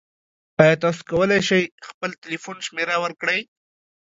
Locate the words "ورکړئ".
3.03-3.39